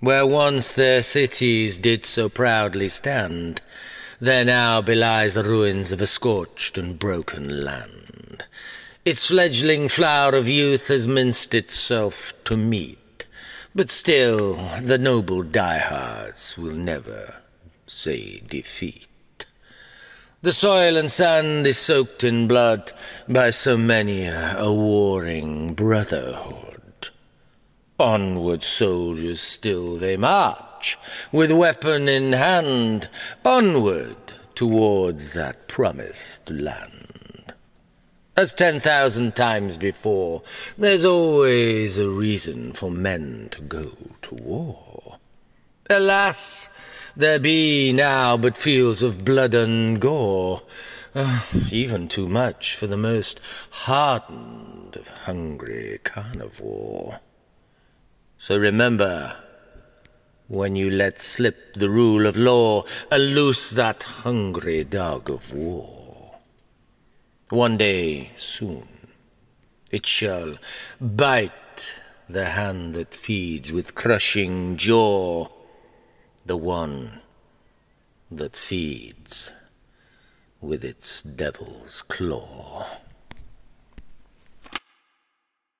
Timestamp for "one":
67.50-67.76, 76.56-77.20